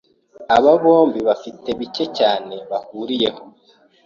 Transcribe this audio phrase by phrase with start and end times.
[0.55, 3.43] Aba bombi bafite bike cyane bahuriyeho.